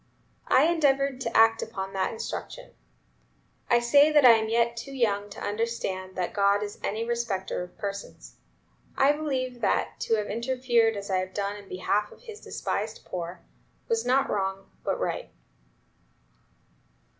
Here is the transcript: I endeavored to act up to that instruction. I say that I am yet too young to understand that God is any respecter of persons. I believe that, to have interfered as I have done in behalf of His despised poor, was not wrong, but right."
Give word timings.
I 0.47 0.63
endeavored 0.63 1.21
to 1.21 1.37
act 1.37 1.61
up 1.61 1.69
to 1.69 1.91
that 1.93 2.11
instruction. 2.11 2.71
I 3.69 3.77
say 3.77 4.11
that 4.11 4.25
I 4.25 4.31
am 4.31 4.49
yet 4.49 4.75
too 4.75 4.93
young 4.93 5.29
to 5.29 5.39
understand 5.39 6.15
that 6.15 6.33
God 6.33 6.63
is 6.63 6.79
any 6.83 7.05
respecter 7.05 7.61
of 7.61 7.77
persons. 7.77 8.37
I 8.97 9.11
believe 9.11 9.61
that, 9.61 9.99
to 9.99 10.15
have 10.15 10.25
interfered 10.25 10.97
as 10.97 11.11
I 11.11 11.17
have 11.17 11.35
done 11.35 11.55
in 11.55 11.69
behalf 11.69 12.11
of 12.11 12.21
His 12.23 12.41
despised 12.41 13.05
poor, 13.05 13.41
was 13.87 14.03
not 14.03 14.27
wrong, 14.31 14.71
but 14.83 14.99
right." 14.99 15.29